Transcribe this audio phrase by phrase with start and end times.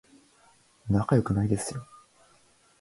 [0.89, 1.85] 仲良くないですよ